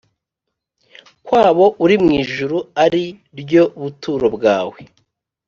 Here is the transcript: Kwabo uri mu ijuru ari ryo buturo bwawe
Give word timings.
Kwabo 1.25 1.65
uri 1.83 1.95
mu 2.03 2.09
ijuru 2.21 2.57
ari 2.83 3.03
ryo 3.39 3.63
buturo 3.81 4.27
bwawe 4.35 4.79